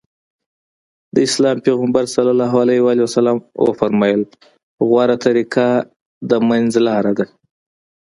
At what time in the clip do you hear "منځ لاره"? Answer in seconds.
6.49-7.11